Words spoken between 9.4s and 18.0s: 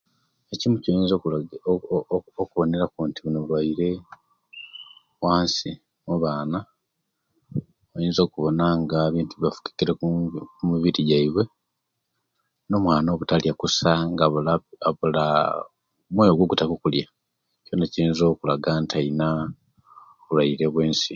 bifutukule okumubiri gwaiye no'mwaana obutalya kusa nga abula ogutaka okulya kyona